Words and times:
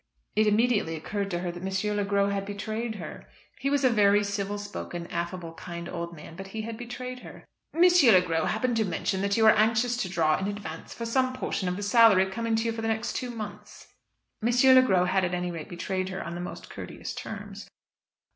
It 0.35 0.47
immediately 0.47 0.95
occurred 0.95 1.29
to 1.29 1.41
her 1.41 1.51
that 1.51 1.61
M. 1.61 1.95
Le 1.95 2.03
Gros 2.03 2.33
had 2.33 2.43
betrayed 2.43 2.95
her. 2.95 3.27
He 3.59 3.69
was 3.69 3.83
a 3.83 3.89
very 3.91 4.23
civil 4.23 4.57
spoken, 4.57 5.05
affable, 5.11 5.53
kind 5.53 5.87
old 5.87 6.11
man; 6.15 6.35
but 6.35 6.47
he 6.47 6.63
had 6.63 6.75
betrayed 6.75 7.19
her. 7.19 7.45
"M. 7.75 7.83
Le 7.83 8.21
Gros 8.21 8.49
happened 8.49 8.77
to 8.77 8.83
mention 8.83 9.21
that 9.21 9.37
you 9.37 9.43
were 9.43 9.51
anxious 9.51 9.95
to 9.97 10.09
draw 10.09 10.39
in 10.39 10.47
advance 10.47 10.91
for 10.91 11.05
some 11.05 11.33
portion 11.33 11.67
of 11.69 11.75
the 11.75 11.83
salary 11.83 12.25
coming 12.25 12.55
to 12.55 12.63
you 12.63 12.71
for 12.71 12.81
the 12.81 12.87
next 12.87 13.15
two 13.15 13.29
months." 13.29 13.93
M. 14.41 14.49
Le 14.75 14.81
Gros 14.81 15.07
had 15.09 15.23
at 15.23 15.35
any 15.35 15.51
rate 15.51 15.69
betrayed 15.69 16.09
her 16.09 16.19
in 16.19 16.33
the 16.33 16.41
most 16.41 16.67
courteous 16.71 17.13
terms. 17.13 17.69